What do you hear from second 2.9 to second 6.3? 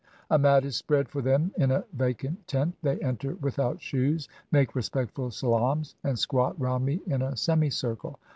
enter without shoes, make respectful salaams, and